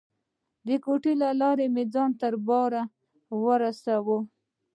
د 0.67 0.69
کوټو 0.83 1.11
له 1.21 1.29
لارې 1.41 1.65
مې 1.73 1.83
ځان 1.93 2.11
تر 2.21 2.33
باره 2.47 2.83
ورساوه. 3.43 4.17